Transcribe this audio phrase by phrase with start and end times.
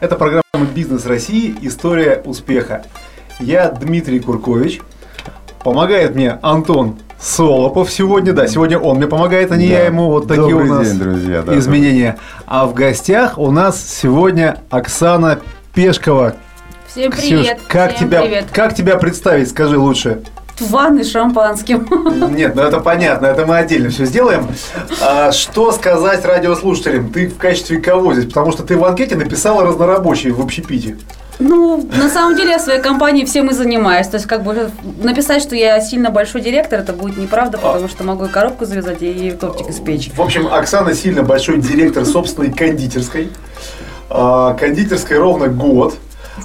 [0.00, 0.42] Это программа
[0.74, 1.56] «Бизнес России.
[1.62, 2.84] История успеха».
[3.40, 4.80] Я Дмитрий Куркович.
[5.64, 9.74] Помогает мне Антон Солопов сегодня, да, сегодня он мне помогает, а не да.
[9.74, 10.08] я ему.
[10.10, 12.16] Вот такие Добрый у нас день, друзья, да, изменения.
[12.46, 15.40] А в гостях у нас сегодня Оксана
[15.74, 16.36] Пешкова.
[16.86, 17.58] Всем Ксюш, привет.
[17.66, 18.44] как Всем тебя, привет.
[18.52, 20.22] как тебя представить, скажи лучше.
[20.60, 21.88] Ванны с шампанским.
[22.34, 24.48] Нет, ну это понятно, это мы отдельно все сделаем.
[25.02, 27.10] А, что сказать радиослушателям?
[27.12, 28.26] Ты в качестве кого здесь?
[28.26, 30.96] Потому что ты в анкете написала разнорабочие в общепите.
[31.38, 34.08] Ну, на самом деле я в своей компании всем и занимаюсь.
[34.08, 38.02] То есть, как бы написать, что я сильно большой директор, это будет неправда, потому что
[38.02, 40.10] могу и коробку завязать, и тортик испечь.
[40.14, 43.30] В общем, Оксана сильно большой директор собственной кондитерской.
[44.10, 45.94] А, кондитерской ровно год.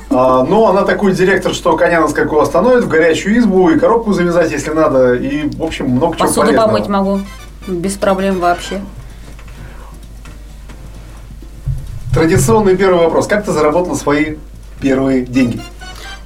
[0.10, 4.14] А, но она такой директор, что коня на скаку остановит, в горячую избу и коробку
[4.14, 5.16] завязать, если надо.
[5.16, 6.68] И, в общем, много чего Посуду полезного.
[6.68, 7.20] помыть могу.
[7.68, 8.82] Без проблем вообще.
[12.14, 13.28] Традиционный первый вопрос.
[13.28, 14.36] Как ты заработала свои
[14.82, 15.62] первые деньги?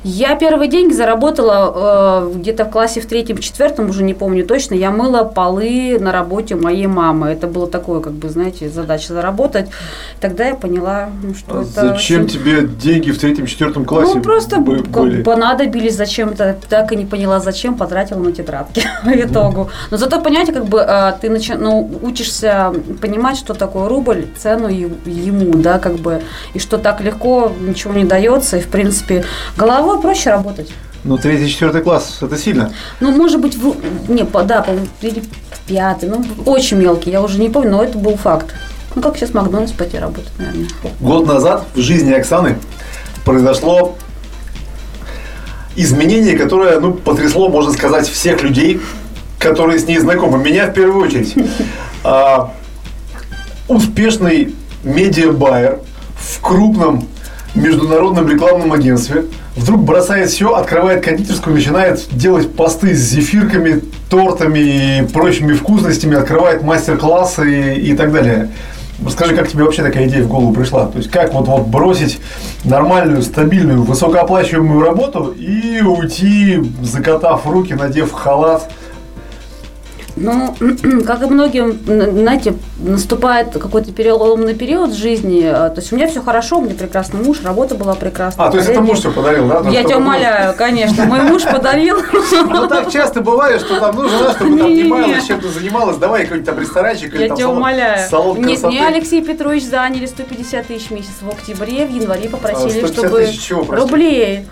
[0.04, 4.76] Я первые деньги заработала э, где-то в классе в третьем, четвертом, уже не помню точно.
[4.76, 7.28] Я мыла полы на работе моей мамы.
[7.30, 9.68] Это было такое, как бы, знаете, задача заработать.
[10.22, 14.14] Тогда я поняла, ну, что это А Зачем очень- тебе деньги в третьем, четвертом классе
[14.16, 15.24] Ну, просто были?
[15.24, 19.70] понадобились зачем-то, так и не поняла, зачем потратила на тетрадки по итогу.
[19.92, 22.72] Но зато, понимаете, как бы а, ты начи- ну, учишься
[23.02, 26.22] понимать, что такое рубль, цену ему, да, как бы,
[26.54, 29.26] и что так легко ничего не дается, и, в принципе,
[29.88, 30.72] головой проще работать.
[31.04, 32.74] Ну, третий, четвертый класс, это сильно.
[33.00, 33.76] Ну, может быть, в,
[34.10, 34.72] не, по- да, по
[35.06, 35.24] или
[35.66, 38.54] пятый, ну, очень мелкий, я уже не помню, но это был факт.
[38.96, 40.68] Ну, как сейчас Макдональдс пойти работать, наверное.
[41.00, 42.58] Год назад в жизни Оксаны
[43.24, 43.96] произошло
[45.76, 48.82] изменение, которое ну, потрясло, можно сказать, всех людей,
[49.40, 50.40] которые с ней знакомы.
[50.40, 51.36] Меня в первую очередь.
[52.04, 52.54] А,
[53.68, 55.80] успешный медиабайер
[56.16, 57.08] в крупном
[57.54, 59.26] международном рекламном агентстве
[59.58, 66.64] вдруг бросает все, открывает кондитерскую, начинает делать посты с зефирками, тортами и прочими вкусностями, открывает
[66.64, 68.50] мастер-классы и, и так далее.
[69.04, 70.88] Расскажи, как тебе вообще такая идея в голову пришла?
[70.88, 72.20] То есть, как вот, вот бросить
[72.64, 78.72] нормальную, стабильную, высокооплачиваемую работу и уйти, закатав руки, надев халат?
[80.20, 80.56] Ну,
[81.06, 85.44] как и многим, знаете, наступает какой-то переломный период в жизни.
[85.46, 88.48] А, То есть у меня все хорошо, у меня прекрасный муж, работа была прекрасная.
[88.48, 89.64] А, то есть это муж все подарил, да?
[89.70, 91.06] Я тебя умоляю, конечно.
[91.06, 91.98] Мой муж подарил.
[92.48, 96.60] Ну, так часто бывает, что там нужно, чтобы там маялась, чем-то занималась, давай какой-нибудь там
[96.60, 101.14] ресторанчик или Я там тебя салон, Нет, мне Алексей Петрович заняли 150 тысяч в месяц
[101.22, 103.76] в октябре, в январе попросили, 150 чтобы...
[103.76, 104.48] Рублей.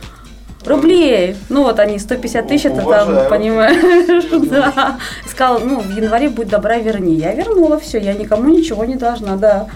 [0.65, 1.35] Рублей.
[1.49, 4.97] Ну вот они, 150 тысяч, это там, понимаешь, да.
[5.27, 7.15] Сказал, ну, в январе будет добра, верни.
[7.15, 9.67] Я вернула все, я никому ничего не должна, да.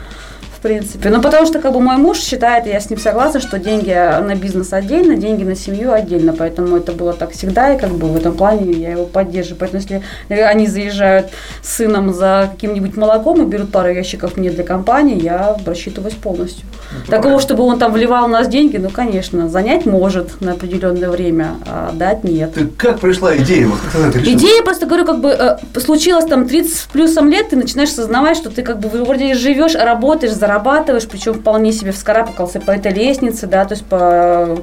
[0.59, 1.09] В принципе.
[1.09, 3.91] Ну, потому что, как бы, мой муж считает, и я с ним согласна, что деньги
[3.91, 6.35] на бизнес отдельно, деньги на семью отдельно.
[6.37, 9.59] Поэтому это было так всегда, и как бы в этом плане я его поддерживаю.
[9.59, 11.27] Поэтому, если они заезжают
[11.63, 16.65] с сыном за каким-нибудь молоком и берут пару ящиков мне для компании, я рассчитываюсь полностью.
[17.07, 21.55] Такого, чтобы он там вливал в нас деньги, ну, конечно, занять может на определенное время,
[21.65, 22.53] а дать нет.
[22.53, 23.67] Ты как пришла идея?
[23.67, 24.19] Вот как ты?
[24.33, 28.37] Идея, просто говорю, как бы э, случилось там 30 с плюсом лет, ты начинаешь сознавать,
[28.37, 33.45] что ты как бы вроде живешь, работаешь, зарабатываешь, причем вполне себе вскарабкался по этой лестнице,
[33.45, 34.57] да, то есть по,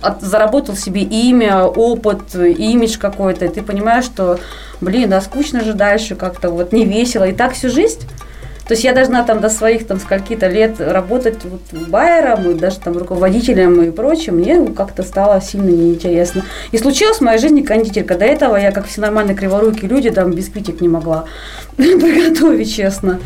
[0.00, 4.38] от- заработал себе имя, опыт, имидж какой-то, и ты понимаешь, что,
[4.80, 8.00] блин, да, скучно же дальше как-то, вот не весело, и так всю жизнь.
[8.66, 12.80] То есть я должна там до своих там скольки-то лет работать вот байером и даже
[12.80, 16.42] там руководителем и прочим, мне как-то стало сильно неинтересно.
[16.72, 18.16] И случилась в моей жизни кондитерка.
[18.16, 21.26] До этого я, как все нормальные криворукие люди, там бисквитик не могла
[21.76, 23.20] приготовить, честно.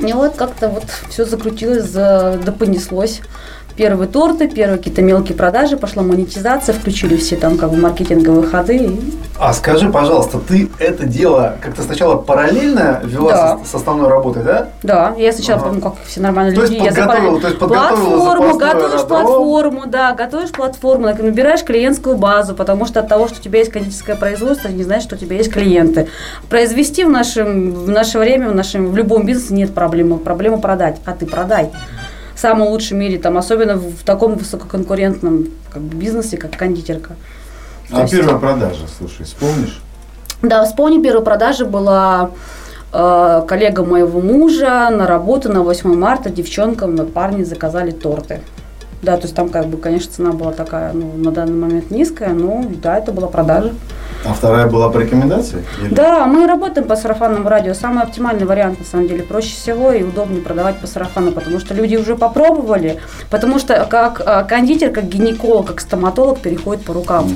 [0.00, 3.20] И вот как-то вот все закрутилось, за- да понеслось.
[3.76, 8.90] Первые торты, первые какие-то мелкие продажи, пошла монетизация, включили все там как бы маркетинговые ходы.
[9.38, 13.58] А скажи, пожалуйста, ты это дело как-то сначала параллельно вела Да.
[13.58, 14.68] со- с основной работой, да?
[14.82, 15.72] Да, я сначала, Ага.
[15.74, 19.82] ну, как все нормальные То есть люди, я подготовила- запар- то есть платформу, готовишь платформу,
[19.86, 24.16] да, готовишь платформу, набираешь клиентскую базу, потому что от того, что у тебя есть кондитерское
[24.16, 26.08] производство, не значит, что у тебя есть клиенты.
[26.48, 30.16] Произвести в, нашем, в наше время, в, нашем, в любом бизнесе нет проблемы.
[30.16, 31.70] Проблема продать, а ты продай.
[32.36, 37.14] В самом лучшем мире, там, особенно в таком высококонкурентном как бы, бизнесе, как кондитерка.
[37.90, 39.80] А есть- первая продажа, слушай, вспомнишь?
[40.42, 42.30] Да, вспомни, первая продажа была
[42.92, 48.42] э, коллега моего мужа на работу на 8 марта девчонкам, парни заказали торты.
[49.02, 52.30] Да, то есть там, как бы, конечно, цена была такая, ну, на данный момент низкая,
[52.30, 53.72] но да, это была продажа.
[54.24, 55.62] А вторая была по рекомендации?
[55.80, 57.74] Или- Да, мы работаем по сарафанному радио.
[57.74, 59.22] Самый оптимальный вариант, на самом деле.
[59.22, 62.98] Проще всего и удобнее продавать по сарафану, потому что люди уже попробовали.
[63.30, 67.28] Потому что как а, кондитер, как гинеколог, как стоматолог переходит по рукам.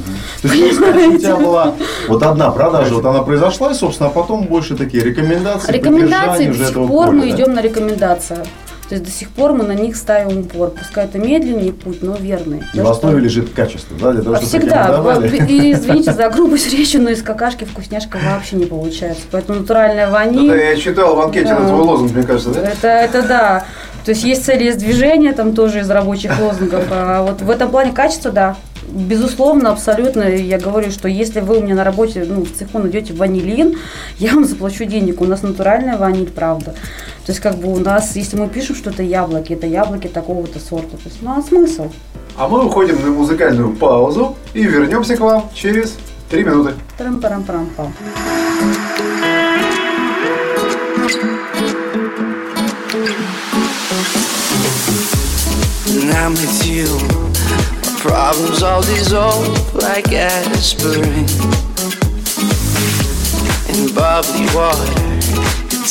[0.42, 1.74] То есть, у тебя была
[2.08, 6.64] вот одна продажа, вот она произошла, и, собственно, а потом больше такие рекомендации, Рекомендации до
[6.64, 8.38] сих пор мы идем на рекомендации.
[8.90, 10.70] То есть до сих пор мы на них ставим упор.
[10.70, 12.64] Пускай это медленный путь, но верный.
[12.74, 15.16] И в основе лежит качество, да, для того, чтобы Всегда.
[15.46, 19.22] И извините за грубость речи, но из какашки вкусняшка вообще не получается.
[19.30, 20.50] Поэтому натуральная ваниль.
[20.50, 21.68] Это я читал в анкете Да.
[21.68, 22.62] твой лозунг, мне кажется, да?
[22.62, 23.64] Это, это да.
[24.04, 26.84] То есть есть цели из движения, там тоже из рабочих лозунгов.
[26.90, 28.56] А вот в этом плане качество, да.
[28.88, 30.22] Безусловно, абсолютно.
[30.22, 33.78] Я говорю, что если вы у меня на работе, ну, в цеху найдете ванилин,
[34.18, 35.20] я вам заплачу денег.
[35.20, 36.74] У нас натуральная ваниль, правда.
[37.30, 40.58] То есть, как бы у нас, если мы пишем, что это яблоки, это яблоки такого-то
[40.58, 40.96] сорта.
[40.96, 41.88] То есть, ну, а смысл?
[42.36, 45.96] А мы уходим на музыкальную паузу и вернемся к вам через
[46.28, 46.74] три минуты.
[46.98, 47.92] Тарам-парам-парам-пам.
[55.86, 56.88] When I'm with you,
[57.84, 61.28] my problems all dissolve like aspirin.
[63.68, 65.09] In bubbly water,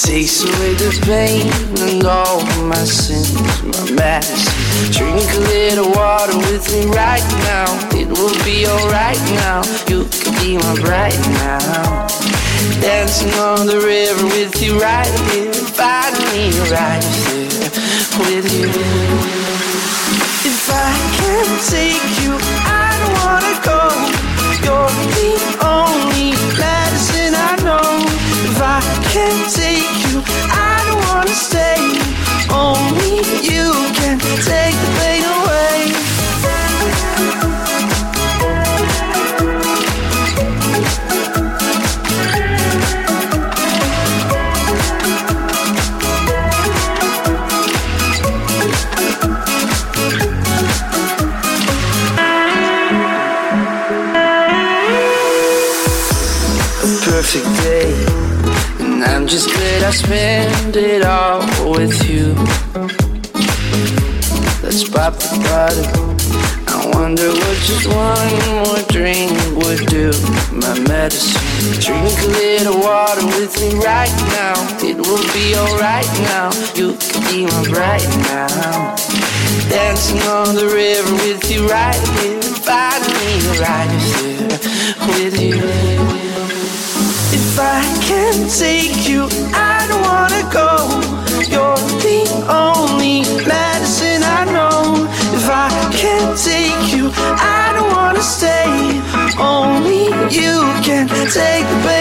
[0.04, 1.50] takes away the pain
[1.90, 4.92] and all my sins, my medicine.
[4.92, 7.68] Drink a little water with me right now.
[7.92, 9.62] It will be alright now.
[9.88, 12.08] You can be my bride now.
[12.82, 15.54] Dancing on the river with you right here.
[15.54, 17.72] Find me right there
[18.24, 18.70] with you.
[20.48, 22.19] If I can't take
[60.08, 61.42] I it all
[61.72, 62.34] with you.
[64.64, 65.86] Let's pop the bottle.
[66.68, 70.12] I wonder what just one more drink would do.
[70.54, 71.42] My medicine.
[71.82, 74.56] Drink a little water with me right now.
[74.82, 76.52] It will be alright now.
[76.76, 78.96] You can be my bride now.
[79.70, 82.42] Dancing on the river with you right here.
[82.42, 84.48] Find me right here
[85.08, 86.20] with you.
[87.60, 90.72] I can't take you, I don't wanna go.
[91.52, 91.76] You're
[92.06, 95.08] the only medicine I know.
[95.38, 99.02] If I can't take you, I don't wanna stay.
[99.38, 100.56] Only you
[100.88, 101.99] can take the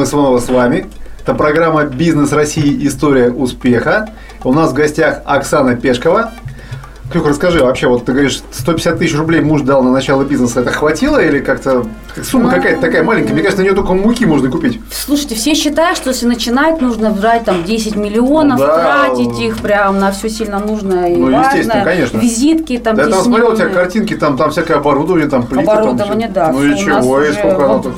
[0.00, 0.86] мы снова с вами.
[1.22, 2.86] Это программа «Бизнес России.
[2.86, 4.08] История успеха».
[4.44, 6.30] У нас в гостях Оксана Пешкова.
[7.12, 10.70] Клюк, расскажи, вообще, вот ты говоришь, 150 тысяч рублей муж дал на начало бизнеса, это
[10.70, 11.84] хватило или как-то
[12.22, 13.32] сумма Ну, какая-то такая маленькая?
[13.32, 14.80] Мне кажется, на нее только муки можно купить.
[14.92, 19.08] Слушайте, все считают, что если начинать, нужно брать там 10 миллионов, Ну да.
[19.08, 21.84] тратить их прям на все сильно нужное и Ну, естественно, важное.
[21.84, 22.18] конечно.
[22.18, 25.66] Визитки там Да, я там смотрел у тебя картинки, там, там всякое оборудование, там плиты.
[25.66, 26.34] там Оборудование, всё.
[26.34, 26.52] да.
[26.52, 27.92] Ну и чего, и сколько оно тут?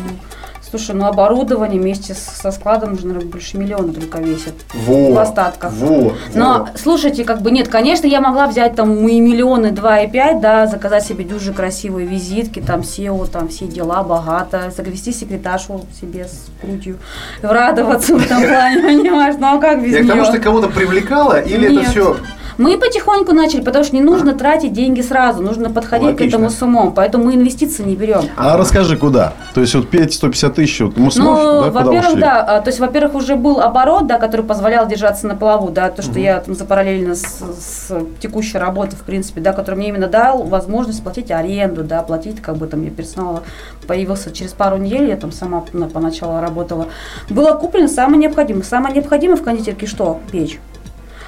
[0.73, 4.55] Слушай, ну оборудование вместе со складом уже, наверное, больше миллиона только весит.
[4.73, 5.71] Во, в остатках.
[5.71, 6.69] Во, Но, во.
[6.79, 10.67] слушайте, как бы нет, конечно, я могла взять там и миллионы, два и пять, да,
[10.67, 16.47] заказать себе дюжи красивые визитки, там SEO, там все дела, богато, завести секретаршу себе с
[16.63, 16.97] грудью,
[17.43, 20.33] радоваться в этом плане, понимаешь, ну а как без Я к тому, нее?
[20.33, 22.17] что кого-то привлекала, или это все
[22.59, 26.25] Мы потихоньку начали, потому что не нужно тратить деньги сразу, нужно подходить Логично.
[26.25, 26.93] к этому с умом.
[26.93, 28.23] Поэтому мы инвестиции не берем.
[28.37, 29.33] А расскажи, куда?
[29.55, 32.69] То есть вот петь 150 тысяч, вот мы сможем, Ну, да, во-первых, да, а, то
[32.69, 36.41] есть, во-первых, уже был оборот, да, который позволял держаться на плаву, да, то, что я
[36.41, 41.31] там запараллельно с, с текущей работой, в принципе, да, который мне именно дал возможность платить
[41.31, 43.43] аренду, да, платить, как бы там я персонал
[43.87, 46.89] появился через пару недель, я там сама ну, поначалу работала.
[47.29, 48.63] Было куплено самое необходимое.
[48.63, 50.21] Самое необходимое в кондитерке что?
[50.31, 50.59] Печь.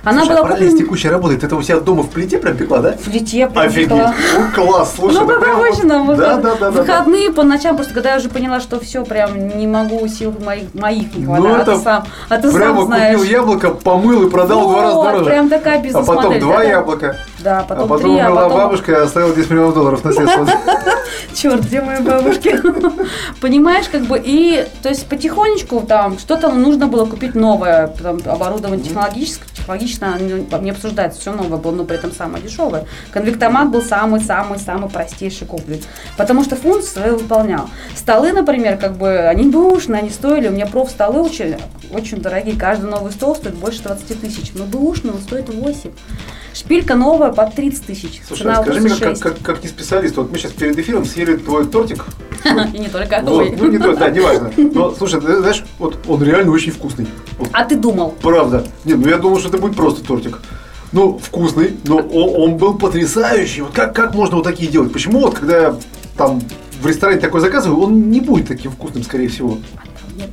[0.05, 2.39] Она Слушай, а была параллель с текущей работой, ты это у себя дома в плите
[2.39, 2.93] прям пекла, да?
[2.93, 3.89] в плите, прям Офигеть.
[3.89, 4.15] пекла.
[4.39, 5.15] Ну, класс, слушай.
[5.21, 6.71] Ну, как прям вот- обычно, в Да, да, да, да.
[6.71, 10.75] выходные по ночам, просто когда я уже поняла, что все, прям не могу, сил моих,
[10.75, 11.57] моих не Ну, хватает.
[11.57, 13.17] а это ты сам, а ты Прямо сам знаешь.
[13.19, 15.25] купил яблоко, помыл и продал в два раза Вот, дороже.
[15.25, 16.23] прям такая а бизнес-модель.
[16.23, 16.65] потом два да, да.
[16.65, 17.17] яблока.
[17.45, 18.59] Да, А потом, потом три, а умерла потом...
[18.59, 20.47] бабушка и оставила 10 миллионов долларов на следствие.
[21.35, 22.59] Черт, где мои бабушки?
[23.43, 28.83] Понимаешь, как бы, и, то есть, потихонечку там что-то нужно было купить новое, там, оборудование
[28.83, 32.87] технологическое, технологично не, обсуждается, все новое было, но при этом самое дешевое.
[33.11, 35.83] Конвектомат был самый-самый-самый простейший куплен,
[36.17, 37.69] потому что функцию свою выполнял.
[37.95, 41.57] Столы, например, как бы, они бэушные, они стоили, у меня профстолы очень,
[41.93, 45.91] очень дорогие, каждый новый стол стоит больше 20 тысяч, но бэушный он стоит 8.
[46.55, 49.21] Шпилька новая под 30 тысяч, Слушай, цена скажи мне, как, 86.
[49.21, 52.05] как, как не специалист, вот мы сейчас перед эфиром съели твой тортик.
[52.73, 53.21] И не только.
[53.25, 53.57] Вот, Ой.
[53.59, 54.53] ну, не то, да, неважно.
[54.57, 57.09] Но, слушай, ты знаешь, вот он реально очень вкусный.
[57.53, 58.15] А ты думал?
[58.23, 58.65] правда.
[58.85, 60.39] Не, ну я думал, что это будет просто тортик.
[60.93, 63.63] Ну, вкусный, но он, он был потрясающий.
[63.63, 64.93] Вот как, как можно вот такие делать?
[64.93, 65.77] Почему вот, когда я
[66.17, 66.41] там
[66.81, 69.59] в ресторане такой заказываю, он не будет таким вкусным, скорее всего.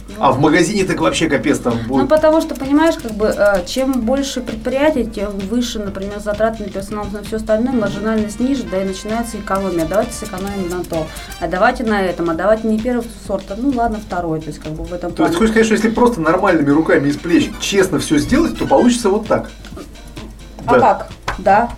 [0.10, 2.10] Ну, А в магазине так вообще капец там Ну, будет.
[2.10, 7.06] потому что, понимаешь, как бы, э, чем больше предприятий, тем выше, например, затраты на персонал,
[7.12, 9.86] на все остальное, маржинальность ниже, да и начинается экономия.
[9.86, 11.08] Давайте сэкономим на то,
[11.40, 14.72] а давайте на этом, а давайте не первого сорта, ну ладно, второй, то есть как
[14.74, 15.34] бы в этом То есть, плане.
[15.36, 19.28] хочешь сказать, что если просто нормальными руками из плеч честно все сделать, то получится вот
[19.28, 19.50] так.
[20.66, 21.08] А как?
[21.40, 21.70] Да.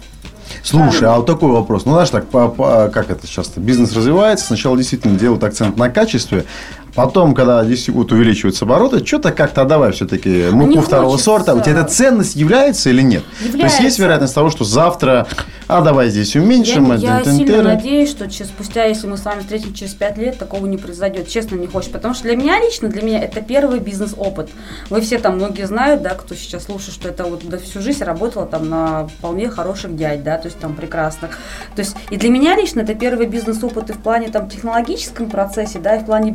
[0.61, 1.85] Слушай, а вот такой вопрос.
[1.85, 5.89] Ну, знаешь, так, по- по- как это сейчас бизнес развивается, сначала действительно делают акцент на
[5.89, 6.45] качестве,
[6.95, 11.25] потом, когда действительно вот увеличиваются обороты, что-то как-то давай все-таки муку второго хочется.
[11.25, 11.55] сорта.
[11.55, 13.23] У тебя эта ценность является или нет?
[13.39, 14.01] То есть есть Является.
[14.01, 15.27] вероятность того, что завтра,
[15.67, 19.39] а давай здесь уменьшим, Я, я сильно надеюсь, что через- спустя, если мы с вами
[19.41, 21.27] встретимся через пять лет, такого не произойдет.
[21.27, 21.89] Честно, не хочешь.
[21.91, 24.49] Потому что для меня лично, для меня это первый бизнес-опыт.
[24.89, 28.03] Вы все там, многие знают, да, кто сейчас слушает, что это вот да, всю жизнь
[28.03, 31.31] работала там на вполне хороших дядь, да, то есть там прекрасных.
[31.75, 35.79] То есть и для меня лично это первый бизнес-опыт и в плане там технологическом процессе,
[35.79, 36.31] да, и в плане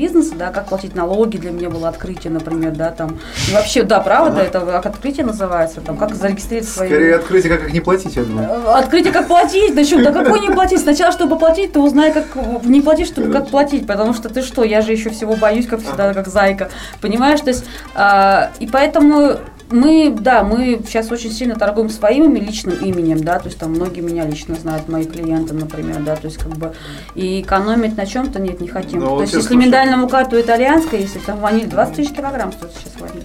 [0.00, 3.18] бизнеса-бизнеса, да, как платить налоги для меня было открытие, например, да, там.
[3.48, 6.88] И вообще, да, правда, это как открытие называется, там, как зарегистрировать свои...
[6.88, 8.48] Скорее открытие, как их не платить, я думаю.
[8.48, 10.80] Э, Открытие как платить, да что, да какой не платить?
[10.80, 12.26] Сначала, чтобы платить, ты узнай, как
[12.64, 15.80] не платить, чтобы как платить, потому что ты что, я же еще всего боюсь, как
[15.80, 17.40] всегда, как зайка, понимаешь?
[17.40, 17.64] То есть,
[17.94, 19.36] а, и поэтому
[19.70, 24.00] мы, да, мы сейчас очень сильно торгуем своим личным именем, да, то есть там многие
[24.00, 26.74] меня лично знают, мои клиенты, например, да, то есть как бы
[27.14, 29.00] и экономить на чем-то нет, не хотим.
[29.00, 29.64] Ну, то вот есть если слушаю.
[29.64, 33.24] миндальному карту итальянская, если там ваниль 20 тысяч килограмм стоит сейчас ваниль.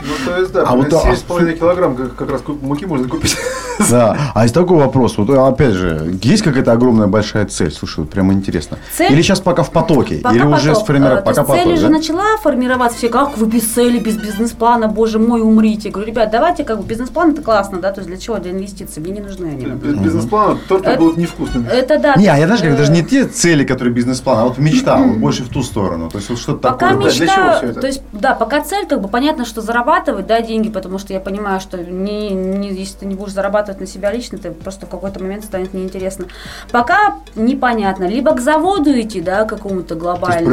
[0.00, 3.08] Ну, то есть, да, А а вот, а, 7,5 килограмм как, как раз муки можно
[3.08, 3.36] купить.
[3.90, 8.10] Да, а есть такой вопрос, вот опять же, есть какая-то огромная большая цель, слушай, вот
[8.10, 8.76] прямо интересно.
[8.92, 9.12] Цель?
[9.12, 10.82] Или сейчас пока в потоке, Пока или уже поток.
[10.82, 11.88] сформировать, Э, то пока цель поток, уже да?
[11.90, 12.98] начала формироваться.
[12.98, 15.88] Все, как вы без цели, без бизнес-плана, боже мой, умрите.
[15.90, 18.38] Я говорю, ребят, давайте как бы бизнес-план это классно, да, то есть для чего?
[18.38, 19.00] Для инвестиций.
[19.00, 19.64] Мне не нужны они.
[19.66, 21.68] Без бизнес-плана торты Это- будут невкусными.
[21.68, 22.14] Это да.
[22.16, 24.96] Не, а я знаешь, как э, даже не те цели, которые бизнес-план, а вот мечта,
[24.96, 26.10] вот больше в ту сторону.
[26.10, 27.12] То есть вот что-то Пока такое.
[27.12, 30.98] Чего мечта, то есть, да, пока цель, как бы понятно, что зарабатывать, да, деньги, потому
[30.98, 34.50] что я понимаю, что не, не, если ты не будешь зарабатывать на себя лично, ты
[34.50, 36.26] просто в какой-то момент станет неинтересно.
[36.70, 40.46] Пока непонятно, либо к заводу идти, да, какому-то глобальному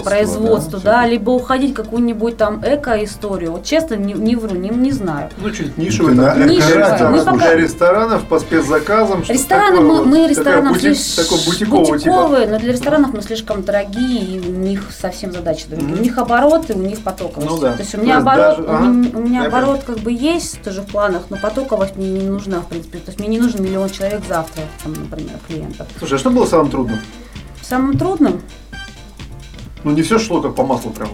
[0.00, 3.52] производство, производству, да, да, либо уходить в какую-нибудь там эко-историю.
[3.52, 5.30] Вот честно, не, не вру, не, не знаю.
[5.38, 6.14] Ну, чуть нишевый.
[6.14, 6.78] Там, да, нишевый.
[6.78, 9.22] ресторанов, Мы пока- для ресторанов по спецзаказам.
[9.28, 10.06] Рестораны такое мы, вот.
[10.06, 11.92] мы Такая ресторанам бутик- слиш- такой бутикового типа.
[11.94, 15.94] бутиковые, но для ресторанов мы слишком дорогие, и у них совсем задачи другие.
[15.94, 17.48] У них обороты, у них потоковость.
[17.50, 17.72] Ну да.
[17.72, 20.12] То есть у То меня есть оборот, даже- у, меня, у меня оборот как бы
[20.12, 22.98] есть тоже в планах, но потоковость мне не нужна, в принципе.
[22.98, 25.86] То есть мне не нужен миллион человек завтра, там, например, клиентов.
[25.98, 26.98] Слушай, а что было самым трудным?
[27.62, 28.42] Самым трудным
[29.84, 31.10] Ну, не все шло как по маслу прям.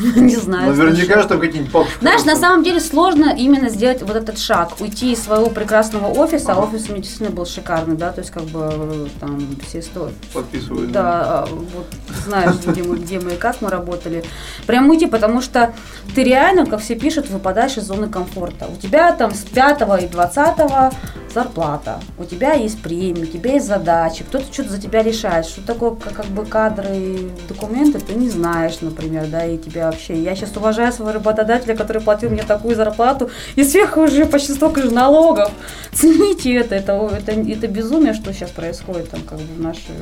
[0.16, 0.70] не знаю.
[0.70, 1.22] Наверняка слушай.
[1.22, 1.90] же там какие-нибудь палки.
[2.00, 6.54] Знаешь, на самом деле сложно именно сделать вот этот шаг, уйти из своего прекрасного офиса,
[6.54, 10.14] а офис у меня действительно был шикарный, да, то есть как бы там все истории.
[10.32, 10.92] подписывают.
[10.92, 11.86] Да, а, вот
[12.24, 14.24] знаешь, где мы, где мы и как мы работали.
[14.66, 15.72] Прям уйти, потому что
[16.14, 18.66] ты реально, как все пишут, выпадаешь из зоны комфорта.
[18.66, 20.94] У тебя там с 5 и 20
[21.32, 25.62] зарплата, у тебя есть премия, у тебя есть задачи, кто-то что-то за тебя решает, что
[25.62, 30.20] такое как, как бы кадры и документы, ты не знаешь, например, да, и тебя вообще...
[30.22, 34.82] Я сейчас уважаю своего работодателя, который платил мне такую зарплату, и сверху уже почти столько
[34.82, 35.50] же налогов.
[35.92, 39.94] Цените это, это, это, это безумие, что сейчас происходит там как бы в нашей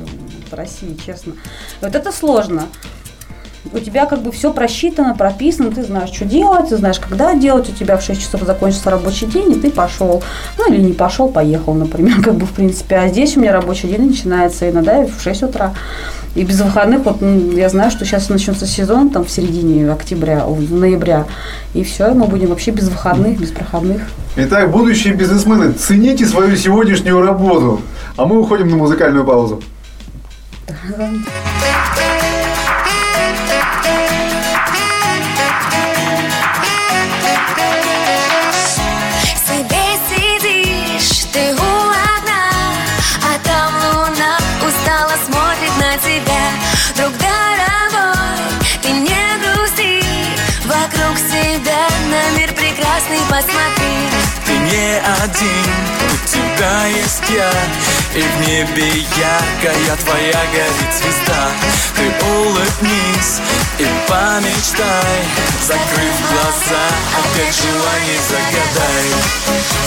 [0.49, 1.33] в России, честно.
[1.81, 2.67] Вот это сложно
[3.73, 7.69] у тебя как бы все просчитано, прописано, ты знаешь, что делать, ты знаешь, когда делать,
[7.69, 10.23] у тебя в 6 часов закончится рабочий день, и ты пошел.
[10.57, 12.95] Ну, или не пошел, поехал, например, как бы, в принципе.
[12.97, 15.73] А здесь у меня рабочий день начинается иногда в 6 утра.
[16.35, 20.45] И без выходных, вот ну, я знаю, что сейчас начнется сезон, там, в середине октября,
[20.45, 21.25] в ноября,
[21.73, 24.01] и все, мы будем вообще без выходных, без проходных.
[24.35, 27.81] Итак, будущие бизнесмены, цените свою сегодняшнюю работу.
[28.15, 29.61] А мы уходим на музыкальную паузу.
[30.67, 31.48] себе
[52.99, 54.09] прекрасный посмотри.
[54.45, 55.71] Ты не один,
[56.05, 57.51] у тебя есть я.
[58.15, 61.49] И в небе яркая твоя горит звезда.
[61.95, 63.41] Ты улыбнись
[63.77, 65.19] и помечтай.
[65.61, 66.85] Закрыв глаза,
[67.19, 69.07] опять желание загадай.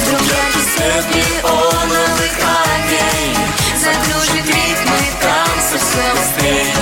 [0.02, 3.36] Вдруг яркий свет неоновых огней
[3.82, 4.91] Закружит ритмы
[5.92, 6.72] все быстрей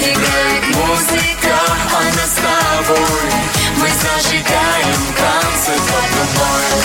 [0.00, 1.58] Играет музыка,
[1.98, 3.30] она с тобой.
[3.76, 6.78] Мы зажигаем танцы под луной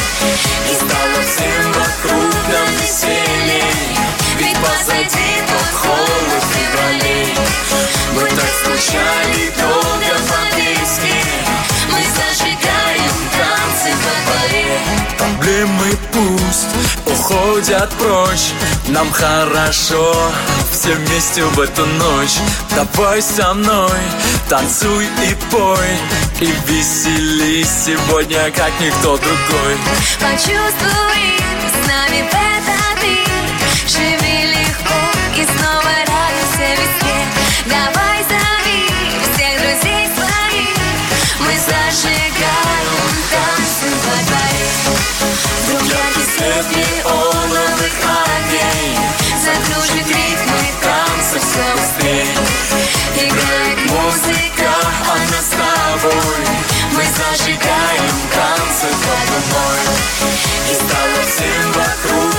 [0.69, 3.98] И стало всем вокруг нам веселей.
[4.39, 7.36] Ведь позади тот холод февралей
[8.15, 11.24] Мы так скучали долго по песне.
[11.91, 14.79] Мы зажигаем танцы во дворе
[15.17, 18.51] Проблемы пусть уходят прочь.
[18.89, 20.13] Нам хорошо
[20.72, 22.38] все вместе в эту ночь.
[22.75, 24.00] Давай со мной,
[24.50, 25.98] танцуй и пой.
[26.42, 29.77] И веселись сегодня, как никто другой.
[30.20, 31.39] Почувствуй
[31.72, 33.30] с нами в этот миг
[33.88, 35.01] Живи легко
[35.38, 37.27] и снова радуйся весне
[37.68, 38.12] Давай
[57.15, 59.29] зажигаем танцы под
[60.70, 62.33] И стало всем вокруг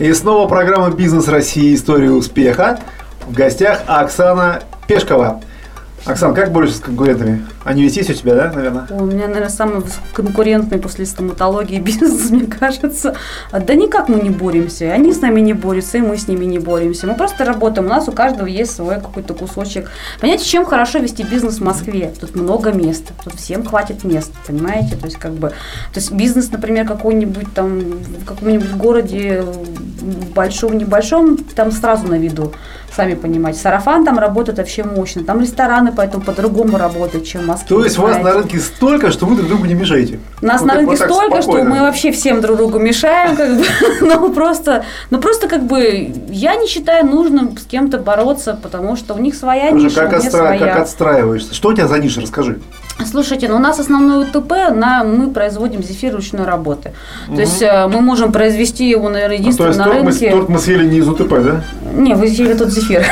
[0.00, 1.74] И снова программа «Бизнес России.
[1.74, 2.80] История успеха».
[3.28, 5.42] В гостях Оксана Пешкова.
[6.06, 7.44] Оксан, как борешься с конкурентами?
[7.64, 8.86] Они ведь есть у тебя, да, наверное?
[8.90, 9.82] У меня, наверное, самый
[10.14, 13.16] конкурентный после стоматологии бизнес, мне кажется.
[13.50, 14.92] А, Да никак мы не боремся.
[14.92, 17.06] Они с нами не борются, и мы с ними не боремся.
[17.06, 17.86] Мы просто работаем.
[17.86, 19.90] У нас у каждого есть свой какой-то кусочек.
[20.20, 22.12] Понимаете, чем хорошо вести бизнес в Москве?
[22.18, 23.12] Тут много мест.
[23.22, 24.96] Тут всем хватит мест, понимаете?
[24.96, 25.54] То есть, как бы, то
[25.96, 29.44] есть бизнес, например, какой-нибудь там в каком-нибудь городе
[30.34, 32.52] большом, небольшом, там сразу на виду.
[32.94, 33.60] Сами понимаете.
[33.60, 35.24] Сарафан там работает вообще мощно.
[35.24, 37.68] Там рестораны поэтому по-другому работают, чем Москве.
[37.68, 40.20] То есть у вас на рынке столько, что вы друг другу не мешаете?
[40.40, 43.64] Нас Вот на рынке вот столько, что мы вообще всем друг другу мешаем, как бы.
[44.00, 49.14] Ну просто, ну просто как бы я не считаю нужным с кем-то бороться, потому что
[49.14, 50.58] у них своя Слушай, ниша, как, у меня отстра- своя.
[50.58, 51.54] как отстраиваешься?
[51.54, 52.60] Что у тебя за ниша, расскажи.
[53.10, 56.92] Слушайте, ну у нас основной УТП, на, мы производим зефир ручной работы.
[57.26, 60.30] То есть э, мы можем произвести его, наверное, То единственно есть на торт мы, рынке.
[60.30, 61.64] торт мы съели не из УТП, да?
[61.94, 63.04] Не, вы съели тот зефир.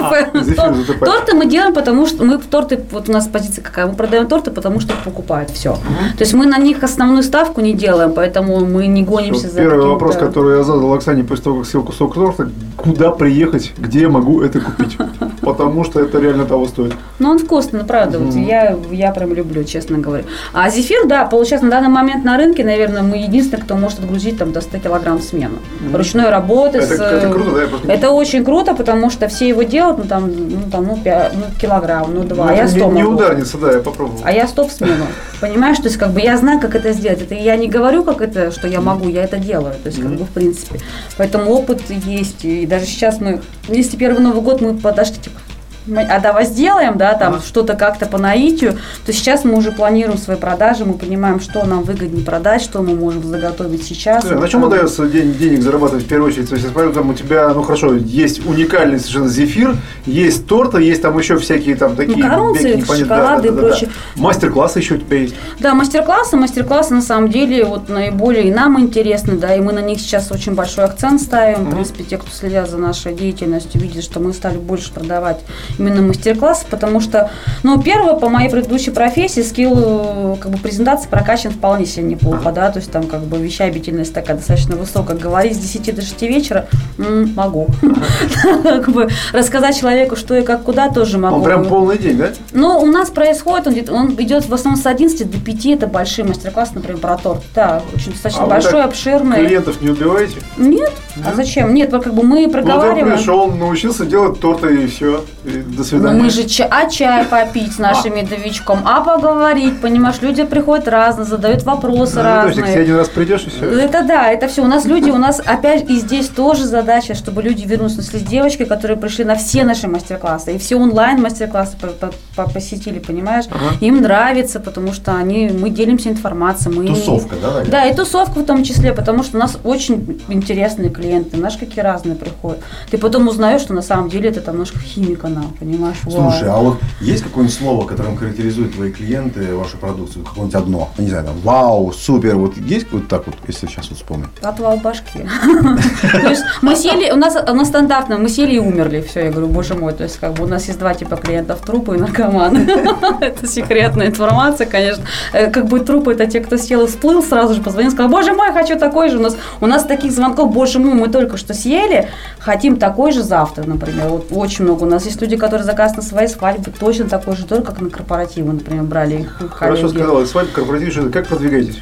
[0.00, 0.24] А,
[0.56, 1.04] Тор- ЗТП.
[1.04, 4.50] Торты мы делаем, потому что мы торты, вот у нас позиция какая, мы продаем торты,
[4.50, 5.74] потому что покупают, все.
[5.74, 9.86] То есть мы на них основную ставку не делаем, поэтому мы не гонимся за Первый
[9.86, 14.08] вопрос, который я задал Оксане после того, как съел кусок торта, куда приехать, где я
[14.08, 14.96] могу это купить?
[15.40, 16.94] Потому что это реально того стоит.
[17.18, 20.24] Ну, он вкусный, правда, я, я прям люблю, честно говоря.
[20.52, 24.38] А зефир, да, получается, на данный момент на рынке, наверное, мы единственные, кто может отгрузить
[24.38, 25.58] там до 100 килограмм в смену.
[25.92, 26.78] Ручной работы.
[26.78, 30.04] Это- с, это круто, да, просто- Это очень круто, потому что все его делают, ну,
[30.04, 32.92] там, ну, там, ну, пя- ну, килограмм, ну, два, Ну, а я это 100 не,
[33.00, 34.20] не ударница, да, я попробовал.
[34.24, 35.06] А я стоп смену.
[35.40, 37.22] Понимаешь, то есть как бы я знаю, как это сделать.
[37.22, 39.74] Это я не говорю, как это, что я могу, я это делаю.
[39.82, 40.80] То есть, как бы в принципе.
[41.16, 42.44] Поэтому опыт есть.
[42.44, 45.38] И даже сейчас мы, если первый Новый год мы подошли, типа,
[45.86, 50.36] а давай сделаем, да, там что-то как-то по наитию, то сейчас мы уже планируем свои
[50.36, 54.22] продажи, мы понимаем, что нам выгоднее продать, что мы можем заготовить сейчас.
[54.22, 54.70] Слушай, на чем там.
[54.70, 56.48] удается день- денег зарабатывать в первую очередь?
[56.48, 61.18] То есть, там у тебя, ну хорошо, есть уникальный совершенно зефир, есть торта, есть там
[61.18, 62.16] еще всякие там такие...
[62.24, 62.98] Макаронцы, беки непонятные.
[62.98, 63.90] шоколады и прочее.
[64.16, 65.34] Мастер-классы еще у тебя есть.
[65.60, 69.80] Да, мастер-классы, мастер-классы на самом деле вот наиболее и нам интересны, да, и мы на
[69.80, 71.66] них сейчас очень большой акцент ставим.
[71.66, 75.40] В принципе, те, кто следят за нашей деятельностью, видят, что мы стали больше продавать
[75.78, 77.30] именно мастер-классы, потому что,
[77.62, 82.52] ну, первое, по моей предыдущей профессии, скилл э, как бы презентации прокачан вполне себе неплохо,
[82.52, 85.16] да, то есть там как бы вещабительность такая достаточно высокая.
[85.16, 86.66] Говорить с 10 до 6 вечера
[86.98, 87.68] м, могу.
[88.62, 91.36] Как бы рассказать человеку, что и как, куда тоже могу.
[91.36, 92.30] Он прям полный день, да?
[92.52, 96.72] Ну, у нас происходит, он, идет в основном с 11 до 5, это большие мастер-классы,
[96.74, 97.42] например, про торт.
[97.54, 99.44] Да, очень достаточно А большой, обширный.
[99.46, 100.36] Клиентов не убиваете?
[100.56, 100.92] Нет?
[101.24, 101.72] А зачем?
[101.74, 103.16] Нет, вот как бы мы Ну, проговариваем.
[103.16, 105.24] пришел, научился делать торты и все.
[105.66, 106.22] До Ну, свидания.
[106.22, 111.24] мы же ча- а чай попить с нашим медовичком, а поговорить, понимаешь, люди приходят разные,
[111.24, 112.66] задают вопросы Ну, разные.
[112.74, 113.64] ты один раз придешь и все.
[113.80, 114.62] Это да, это все.
[114.62, 117.94] У нас люди, у нас опять и здесь тоже задача, чтобы люди вернулись.
[117.94, 121.88] У нас есть девочки, которые пришли на все наши мастер-классы, и все онлайн мастер-классы по-
[121.88, 123.44] по- по- посетили, понимаешь?
[123.80, 126.74] Им нравится, потому что они, мы делимся информацией.
[126.74, 127.66] Мы, Тусовка, да, такая?
[127.70, 131.80] Да, и тусовка в том числе, потому что у нас очень интересные клиенты, наши какие
[131.82, 132.60] разные приходят.
[132.90, 135.96] Ты потом узнаешь, что на самом деле это там немножко химика нам, понимаешь?
[136.04, 136.30] Вау.
[136.30, 140.24] Слушай, а вот есть какое-нибудь слово, которым характеризуют твои клиенты вашу продукцию?
[140.24, 140.88] Какое-нибудь одно?
[140.98, 142.36] Не знаю, там, вау, супер.
[142.36, 144.28] Вот есть вот так вот, если сейчас вот вспомнить?
[144.42, 145.26] Отвал башки.
[146.12, 149.04] То есть мы сели, у нас, у нас стандартно, мы сели и умерли.
[149.08, 151.60] Все, я говорю, боже мой, то есть как бы у нас есть два типа клиентов,
[151.60, 152.58] трупы и наркоманы.
[153.20, 155.04] Это секретная информация, конечно.
[155.32, 158.32] Э, Как бы трупы это те, кто сел и всплыл, сразу же позвонил, сказал, боже
[158.32, 159.18] мой, хочу такой же.
[159.18, 163.22] У нас, у нас таких звонков, боже мой, мы только что съели, хотим такой же
[163.22, 164.08] завтра, например.
[164.08, 164.84] Вот очень много.
[164.84, 167.90] У нас есть люди, которые заказывают на свои свадьбы, точно такой же торт, как на
[167.90, 169.98] корпоративы, например, брали их Хорошо коллеги.
[169.98, 171.10] сказала, свадьба, корпоратив, что это?
[171.10, 171.80] как продвигаетесь?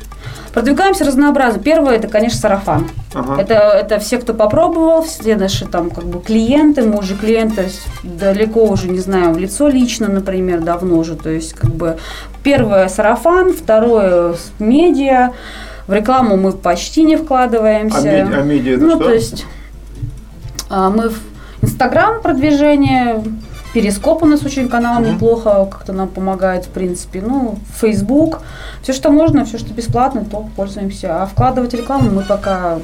[0.53, 1.63] Продвигаемся разнообразно.
[1.63, 2.89] Первое, это, конечно, сарафан.
[3.15, 3.41] Ага.
[3.41, 7.85] Это, это все, кто попробовал, все наши там как бы клиенты, мы уже клиента с-
[8.03, 11.17] далеко уже не знаем в лицо лично, например, давно уже.
[11.17, 11.97] То есть как бы
[12.43, 15.33] первое сарафан, второе медиа.
[15.87, 17.99] В рекламу мы почти не вкладываемся.
[17.99, 19.05] А меди- а медиа это ну, что?
[19.05, 19.47] то есть
[20.69, 21.19] а, мы в
[21.63, 23.23] Инстаграм продвижение,
[23.73, 27.23] Перископ у нас очень канал неплохо как-то нам помогает, в принципе.
[27.27, 28.41] Ну, Фейсбук.
[28.83, 31.23] Все, что можно, все, что бесплатно, то пользуемся.
[31.23, 32.79] А вкладывать рекламу мы пока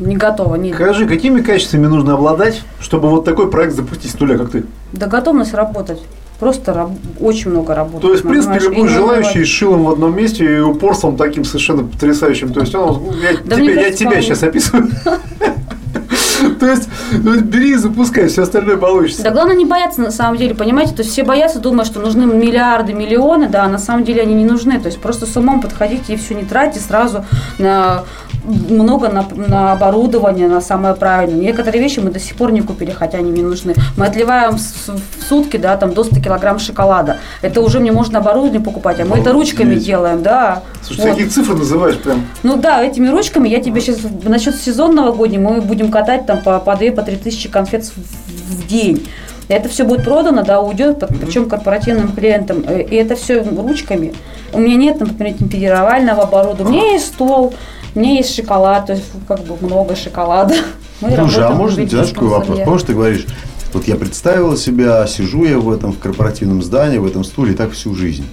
[0.00, 0.58] не готовы.
[0.58, 0.72] Не...
[0.72, 4.64] Скажи, какими качествами нужно обладать, чтобы вот такой проект запустить с нуля, как ты?
[4.92, 6.00] Да готовность работать.
[6.38, 8.02] Просто раб- очень много работать.
[8.02, 11.16] То есть, в принципе, понимаешь, любой и желающий с шилом в одном месте и упорством
[11.16, 12.52] таким совершенно потрясающим.
[12.52, 14.88] То есть, он, я, Да тебе- я тебя сейчас описываю.
[16.58, 19.22] То есть, ну, бери и запускай, все остальное получится.
[19.22, 20.94] Да главное не бояться на самом деле, понимаете?
[20.94, 24.34] То есть все боятся, думают, что нужны миллиарды, миллионы, да, а на самом деле они
[24.34, 24.78] не нужны.
[24.80, 27.24] То есть просто с умом подходите и все не тратьте сразу
[27.58, 28.04] на
[28.44, 31.40] много на, на оборудование, на самое правильное.
[31.40, 33.74] Некоторые вещи мы до сих пор не купили, хотя они мне нужны.
[33.96, 37.18] Мы отливаем в сутки, да, там до 100 килограмм шоколада.
[37.42, 39.86] Это уже мне можно оборудование покупать, а мы это ручками Обалдеть.
[39.86, 40.62] делаем, да.
[40.82, 41.10] Слушай, Вот.
[41.10, 42.24] такие цифры называешь прям.
[42.42, 46.58] Ну да, этими ручками я тебе сейчас насчет сезон новогодний мы будем катать там по,
[46.60, 49.06] по 2 по 3 тысячи конфет в, день.
[49.48, 52.64] Это все будет продано, да, уйдет, причем корпоративным клиентам.
[52.66, 54.14] Э, И это все ручками.
[54.52, 56.78] У меня нет, например, темперировального оборудования.
[56.78, 57.54] У меня есть стол,
[57.94, 60.54] у меня есть шоколад, то есть как бы много шоколада.
[61.00, 62.48] Мы Слушай, а в может, знаешь, любительском вопрос?
[62.48, 62.64] ателье.
[62.64, 63.26] Помнишь, ты говоришь,
[63.72, 67.56] вот я представила себя, сижу я в этом в корпоративном здании, в этом стуле, и
[67.56, 68.26] так всю жизнь.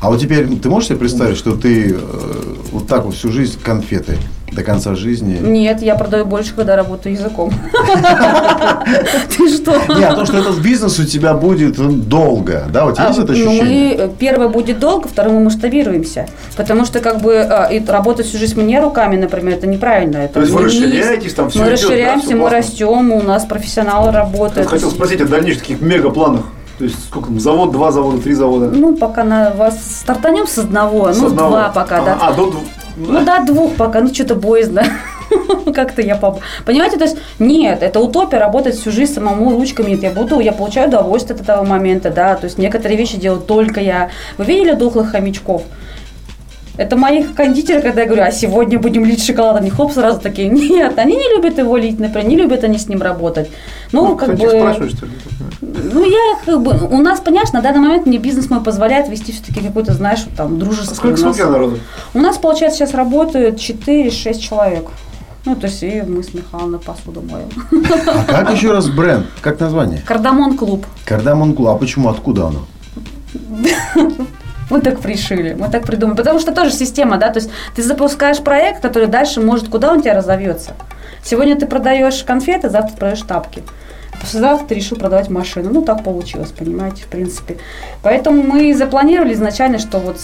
[0.00, 1.98] А вот теперь ты можешь себе представить, что ты э,
[2.72, 4.16] вот так вот всю жизнь конфеты?
[4.52, 5.38] До конца жизни.
[5.40, 7.52] Нет, я продаю больше, когда работаю языком.
[9.36, 9.72] Ты что?
[9.96, 11.76] Не, а то, что этот бизнес у тебя будет
[12.08, 14.10] долго, да, вот есть А, это ну, ощущение?
[14.18, 16.26] первое будет долго, второе мы масштабируемся.
[16.56, 20.18] Потому что как бы а, и работать всю жизнь мне руками, например, это неправильно.
[20.18, 24.68] Это То есть вы расширяетесь, там всё Мы расширяемся, мы растем, у нас профессионалы работают.
[24.68, 26.42] Хотел спросить о дальнейших таких мегапланах.
[26.78, 28.70] То есть сколько там, завод, два завода, три завода?
[28.70, 31.50] Ну, пока на вас стартанем с одного, С ну, одного.
[31.50, 32.18] два пока, да.
[32.18, 32.62] А, до двух.
[33.08, 34.84] Ну, до двух пока, ну, что-то боязно.
[35.74, 36.40] Как-то я пап.
[36.64, 39.90] Понимаете, то есть нет, это утопия работать всю жизнь самому ручками.
[39.90, 42.34] Нет, я буду, я получаю удовольствие от этого момента, да.
[42.34, 44.10] То есть некоторые вещи делаю только я.
[44.38, 45.62] Вы видели дохлых хомячков?
[46.80, 50.48] Это мои кондитеры, когда я говорю, а сегодня будем лить шоколад, они хоп, сразу такие,
[50.48, 53.50] нет, они не любят его лить, например, не любят они с ним работать.
[53.92, 54.58] Ну, как Кстати, бы...
[54.60, 55.12] спрашиваю, что ли?
[55.60, 56.72] Ну, я как бы...
[56.90, 60.34] У нас, понимаешь, на данный момент мне бизнес мой позволяет вести все-таки какой-то, знаешь, вот
[60.34, 60.94] там, дружеский.
[60.94, 61.36] Сколько, у нас.
[61.36, 61.78] сколько народу?
[62.14, 64.88] У нас, получается, сейчас работают 4-6 человек.
[65.44, 67.50] Ну, то есть и мы с Михайловной посуду моем.
[68.06, 69.26] А как еще раз бренд?
[69.42, 70.02] Как название?
[70.06, 70.86] Кардамон клуб.
[71.04, 71.68] Кардамон Клуб.
[71.68, 72.08] А почему?
[72.08, 72.66] Откуда оно?
[74.70, 76.16] Мы так пришили, мы так придумали.
[76.16, 80.00] Потому что тоже система, да, то есть ты запускаешь проект, который дальше может, куда он
[80.00, 80.72] тебя разовьется.
[81.22, 83.62] Сегодня ты продаешь конфеты, завтра продаешь тапки.
[84.20, 85.70] Послезавтра ты решил продавать машину.
[85.72, 87.56] Ну, так получилось, понимаете, в принципе.
[88.02, 90.16] Поэтому мы запланировали изначально, что вот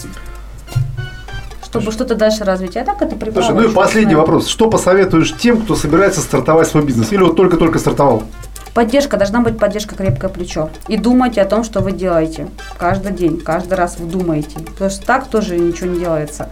[1.64, 2.76] чтобы что-то дальше развить.
[2.76, 3.48] А так это прикольно.
[3.48, 4.48] Слушай, ну и последний вопрос.
[4.48, 7.12] Что посоветуешь тем, кто собирается стартовать свой бизнес?
[7.12, 8.22] Или вот только-только стартовал?
[8.76, 10.68] Поддержка, должна быть поддержка крепкое плечо.
[10.86, 12.48] И думайте о том, что вы делаете.
[12.76, 14.58] Каждый день, каждый раз вы думаете.
[14.58, 16.50] Потому что так тоже ничего не делается.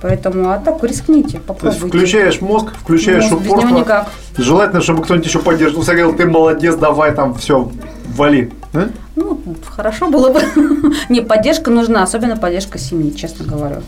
[0.00, 1.86] Поэтому, а так рискните, То есть попробуйте.
[1.86, 3.68] включаешь мозг, включаешь Мозг, без упорство.
[3.68, 4.08] него никак.
[4.38, 7.70] Желательно, чтобы кто-нибудь еще я говорил, ты молодец, давай там все,
[8.06, 8.54] вали.
[8.72, 8.88] Да?
[9.14, 10.40] Ну, хорошо было бы.
[11.10, 13.82] Не, поддержка нужна, особенно поддержка семьи, честно говорю.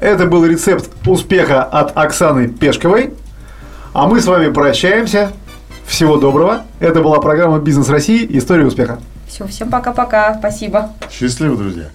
[0.00, 3.14] Это был рецепт успеха от Оксаны Пешковой.
[3.92, 5.30] А мы с вами прощаемся.
[5.86, 6.62] Всего доброго.
[6.80, 8.26] Это была программа «Бизнес России.
[8.30, 8.98] История успеха».
[9.26, 10.36] Все, всем пока-пока.
[10.38, 10.90] Спасибо.
[11.10, 11.90] Счастливо, друзья.